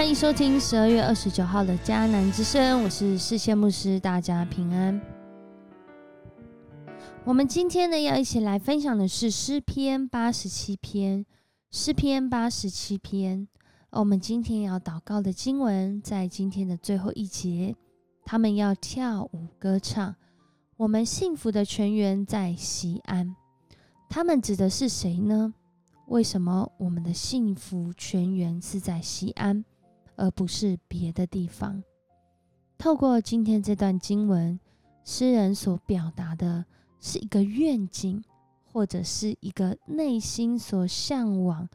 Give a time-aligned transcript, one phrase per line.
[0.00, 4.98] 欢迎收听十二月二十九号的迦南之声，我是世界牧师，大家平安。
[7.22, 11.26] 我们今天呢，要一起来分享的是诗篇八十七篇。
[11.70, 13.46] 诗篇八十七篇，
[13.90, 17.76] 我们今天要祷告的经文在今天的最后一节。
[18.24, 20.16] 他们要跳舞歌唱，
[20.78, 23.36] 我们幸福的泉源在西安。
[24.08, 25.52] 他们指的是谁呢？
[26.06, 29.62] 为什么我们的幸福泉源是在西安，
[30.20, 31.82] 而不是别的地方？
[32.76, 34.60] 透过今天这段经文，
[35.02, 36.64] 诗人所表达的
[37.00, 38.22] 是一个愿景，
[38.70, 41.66] 或者是一个内心所向往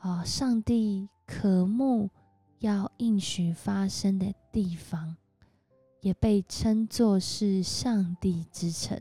[0.00, 2.08] 啊，上帝渴慕
[2.60, 5.16] 要应许发生的地方，
[6.00, 8.98] 也被称作是上帝之城，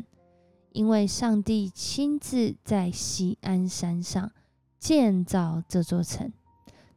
[0.74, 4.30] 因为上帝亲自在西安山上。
[4.80, 6.32] 建造这座城，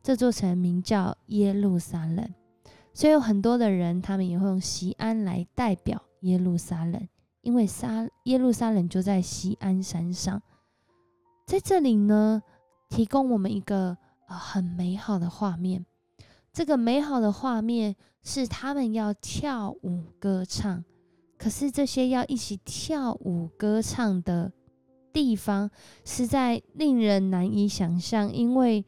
[0.03, 2.29] 这座城名叫耶路撒冷，
[2.93, 7.09] 所以有很多的人，他们也会用西安来代表耶路撒冷，
[7.43, 10.43] 因为撒耶路撒冷就在西安山上。
[11.47, 12.43] 在这里呢，
[12.89, 15.87] 提供我们一个呃很美好的画面。
[16.53, 20.85] 这个美好的画面是他们要跳舞歌唱，
[21.39, 24.53] 可是这些要一起跳舞歌唱的。
[25.13, 25.71] 地方
[26.07, 28.83] 实在令人难以想象，因为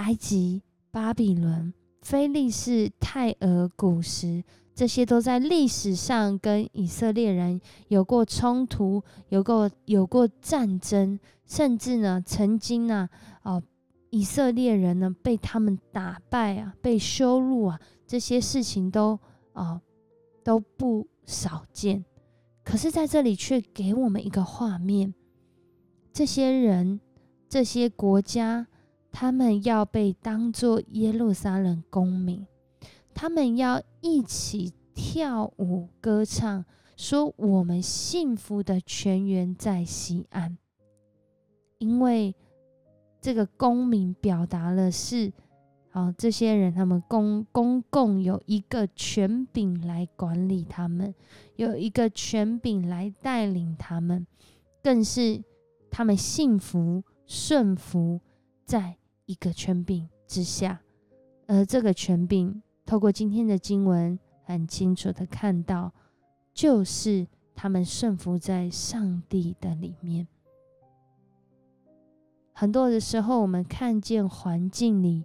[0.00, 4.42] 埃及、巴比伦、菲利士、泰俄古时，
[4.74, 13.10] 这些都在历史上跟以色列人有过冲突，有过有过战争，甚至呢，曾经呢，
[13.42, 13.62] 哦，
[14.08, 19.18] 以色列人呢被他们打败啊，被羞辱啊，这些事情都
[19.52, 19.80] 哦
[20.42, 22.02] 都不少见。
[22.64, 25.12] 可是，在这里却给我们一个画面。
[26.12, 27.00] 这些人、
[27.48, 28.66] 这些国家，
[29.12, 32.46] 他们要被当作耶路撒冷公民，
[33.14, 36.64] 他们要一起跳舞歌唱，
[36.96, 40.56] 说我们幸福的泉源在西安。
[41.78, 42.34] 因为
[43.20, 45.32] 这个公民表达了是，
[45.90, 51.14] 好，这些人他们公公共有一个权柄来管理他们，
[51.56, 54.26] 有一个权柄来带领他们，
[54.82, 55.42] 更是。
[55.92, 58.20] 他们幸福顺服
[58.64, 58.96] 在
[59.30, 60.80] 一个权柄之下，
[61.46, 65.92] 而这个权柄，透过今天的经文很清楚的看到，
[66.52, 70.26] 就是他们顺服在上帝的里面。
[72.52, 75.24] 很多的时候，我们看见环境里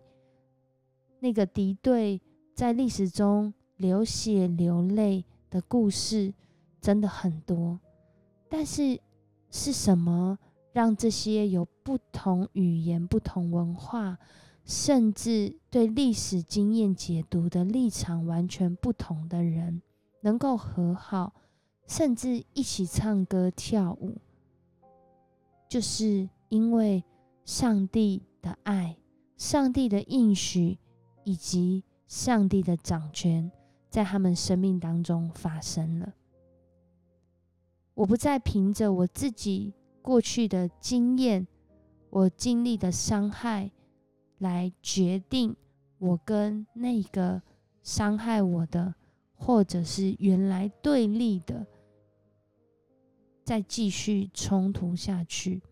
[1.20, 2.22] 那个敌对，
[2.54, 6.32] 在历史中流血流泪的故事
[6.80, 7.80] 真的很多，
[8.48, 9.02] 但是
[9.50, 10.38] 是什么？
[10.76, 14.20] 让这些有不同语言、不同文化，
[14.66, 19.82] 甚至对历史经验解读的立场完全不同的人，
[20.20, 21.34] 能够和好，
[21.88, 24.18] 甚至一起唱歌跳舞，
[25.70, 27.02] 就是因为
[27.46, 28.98] 上帝的爱、
[29.38, 30.78] 上帝的应许
[31.24, 33.50] 以及上帝的掌权，
[33.90, 36.14] 在他们生命当中发生了。
[37.94, 39.74] 我不再凭着我自己。
[40.06, 41.48] 过去的经验，
[42.12, 43.72] 我经历的伤害，
[44.38, 45.56] 来决定
[45.98, 47.42] 我跟那个
[47.82, 48.94] 伤害我的，
[49.34, 51.66] 或者是原来对立的，
[53.44, 55.64] 再继续冲突下去，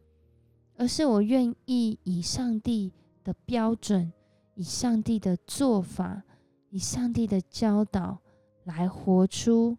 [0.78, 2.92] 而是我愿意以上帝
[3.24, 4.12] 的标准，
[4.56, 6.24] 以上帝的做法，
[6.72, 8.20] 以上帝的教导，
[8.64, 9.78] 来活出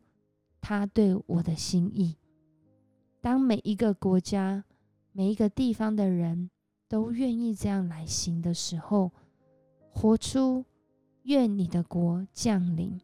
[0.60, 2.16] 他对我的心意。
[3.24, 4.62] 当每一个国家、
[5.12, 6.50] 每一个地方的人
[6.86, 9.12] 都愿意这样来行的时候，
[9.90, 10.62] 活出
[11.22, 13.00] 愿你的国降临，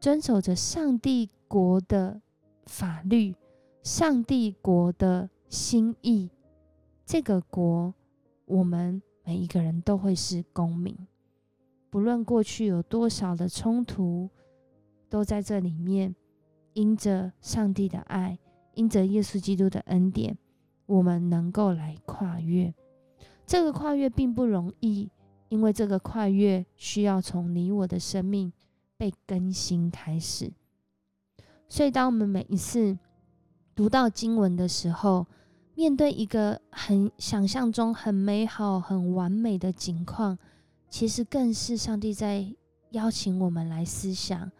[0.00, 2.22] 遵守着上帝国的
[2.64, 3.34] 法律、
[3.82, 6.30] 上帝国的心意，
[7.04, 7.92] 这个国，
[8.46, 10.96] 我们每一个人都会是公民，
[11.90, 14.30] 不论过去有多少的冲突，
[15.10, 16.16] 都在这里面，
[16.72, 18.38] 因着上帝的爱。
[18.74, 20.36] 因着耶稣基督的恩典，
[20.86, 22.72] 我们能够来跨越。
[23.46, 25.10] 这个跨越并不容易，
[25.48, 28.52] 因为这个跨越需要从你我的生命
[28.96, 30.52] 被更新开始。
[31.68, 32.98] 所以，当我们每一次
[33.74, 35.26] 读到经文的时候，
[35.74, 40.38] 面对一个很想象中很美好、很完美的景况，
[40.88, 42.46] 其实更是上帝在
[42.90, 44.50] 邀请我们来思想。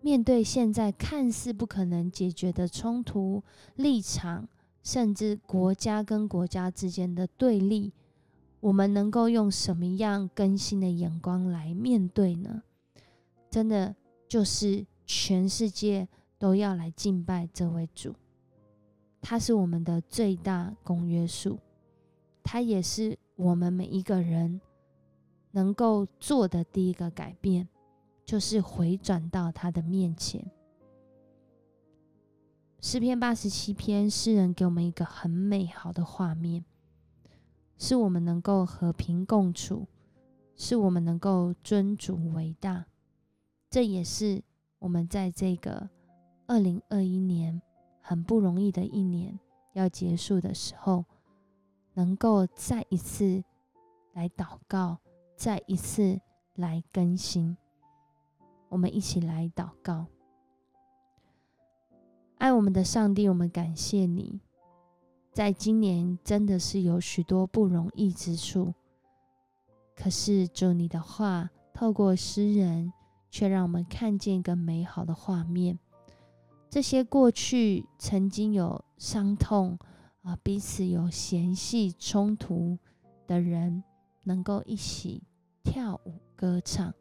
[0.00, 3.42] 面对现在看似不可能解决的冲突
[3.74, 4.48] 立场，
[4.82, 7.92] 甚至国家跟国家之间的对立，
[8.60, 12.62] 我们能够用什么样更新的眼光来面对呢？
[13.50, 13.94] 真的
[14.28, 16.06] 就是全世界
[16.38, 18.14] 都要来敬拜这位主，
[19.20, 21.58] 他是我们的最大公约数，
[22.42, 24.60] 他也是我们每一个人
[25.50, 27.68] 能够做的第一个改变，
[28.28, 30.44] 就是回转到他的面前。
[32.78, 36.62] 诗篇八十七篇，诗人给我们一个很美好的画面。
[37.78, 39.88] 是我们能够和平共处，
[40.56, 42.84] 是我们能够尊主为大，
[43.70, 44.42] 这也是
[44.78, 45.88] 我们在这个
[46.46, 47.62] 二零二一年
[48.02, 49.40] 很不容易的一年
[49.72, 51.02] 要结束的时候，
[51.94, 53.42] 能够再一次
[54.12, 54.98] 来祷告，
[55.34, 56.20] 再一次
[56.56, 57.56] 来更新。
[58.68, 60.06] 我们一起来祷告，
[62.36, 64.40] 爱我们的上帝，我们感谢你。
[65.32, 68.74] 在今年真的是有许多不容易之处，
[69.94, 72.92] 可是主你的话透过诗人，
[73.30, 75.78] 却让我们看见一个美好的画面。
[76.68, 79.78] 这些过去曾经有伤痛
[80.22, 82.78] 啊，彼此有嫌隙冲突
[83.26, 83.82] 的人，
[84.24, 85.22] 能够一起
[85.62, 86.92] 跳舞歌唱，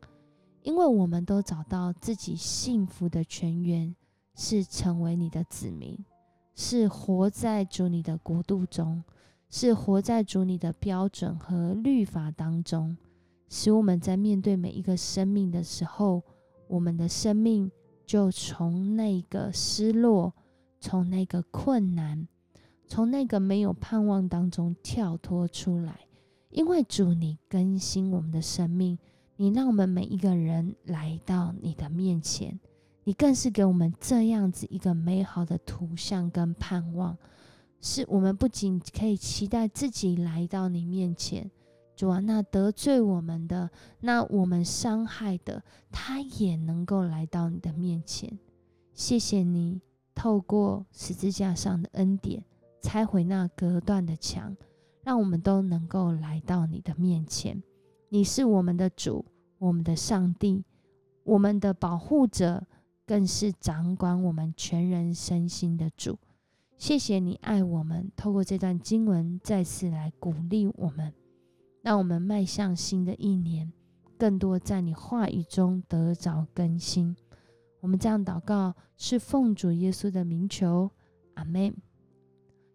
[0.68, 3.96] 因为我们都找到自己幸福的泉源，
[4.36, 5.98] 是成为你的子民。
[6.56, 9.02] 是活在主你的国度中，
[9.50, 12.98] 是活在主你的标准和律法当中，
[13.48, 16.22] 使我们在面对每一个生命的时候，
[16.68, 17.72] 我们的生命
[18.06, 20.34] 就从那个失落、
[20.82, 22.28] 从那个困难、
[22.86, 26.02] 从那个没有盼望当中跳脱出来。
[26.50, 29.00] 因为主你更新我们的生命，
[29.38, 32.60] 你让我们每一个人来到你的面前。
[33.04, 37.18] 你更是给我们这样子一个美好的图像跟盼望，
[37.80, 41.50] 是我们不仅可以期待自己来到你面前，
[41.96, 43.70] 主啊，那得罪我们的，
[44.02, 48.38] 那我们伤害的，他也能够来到你的面前。
[48.94, 49.80] 谢谢你
[50.14, 52.44] 透过十字架上的恩典，
[52.82, 54.58] 拆毁那隔断的墙，
[55.04, 57.64] 让我们都能够来到你的面前。
[58.10, 59.26] 你是我们的主，
[59.58, 60.64] 我们的上帝，
[61.24, 62.66] 我们的保护者。
[63.06, 66.20] 更是掌管我们全人身心的主，
[66.78, 68.12] 谢谢你爱我们。
[68.18, 71.14] 透过这段经文，再次来鼓励我们，
[71.82, 73.72] 让我们迈向新的一年，
[74.18, 77.16] 更多在你话语中得着更新。
[77.80, 80.92] 我们这样祷告，是奉主耶稣的名求，
[81.36, 81.74] 阿门。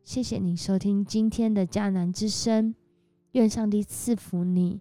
[0.02, 2.74] 谢谢你收听今天的迦南之声，
[3.32, 4.80] 愿上帝赐福你，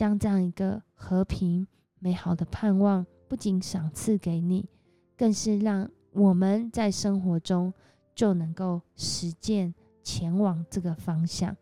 [0.00, 1.66] 将这样一个和平
[1.98, 3.04] 美好的盼望。
[3.28, 4.66] 不仅赏赐给你，
[5.14, 7.70] 更是让我们在生活中
[8.14, 11.54] 就能够实践前往这个方向。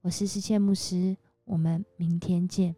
[0.00, 2.74] 我是世界牧师，我们明天见。